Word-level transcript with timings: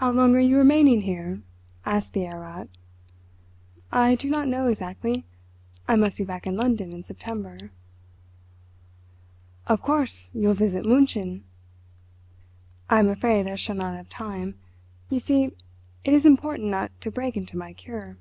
"How 0.00 0.10
long 0.10 0.34
are 0.36 0.40
you 0.40 0.56
remaining 0.56 1.02
here?" 1.02 1.42
asked 1.84 2.14
the 2.14 2.20
Herr 2.22 2.40
Rat. 2.40 2.66
"I 3.92 4.14
do 4.14 4.30
not 4.30 4.48
know 4.48 4.68
exactly. 4.68 5.26
I 5.86 5.96
must 5.96 6.16
be 6.16 6.24
back 6.24 6.46
in 6.46 6.56
London 6.56 6.94
in 6.94 7.04
September." 7.04 7.70
"Of 9.66 9.82
course 9.82 10.30
you 10.32 10.48
will 10.48 10.54
visit 10.54 10.86
München?" 10.86 11.42
"I 12.88 13.00
am 13.00 13.08
afraid 13.10 13.46
I 13.46 13.56
shall 13.56 13.76
not 13.76 13.94
have 13.98 14.08
time. 14.08 14.54
You 15.10 15.20
see, 15.20 15.50
it 16.04 16.14
is 16.14 16.24
important 16.24 16.70
not 16.70 16.98
to 17.02 17.10
break 17.10 17.36
into 17.36 17.58
my 17.58 17.74
'cure. 17.74 18.16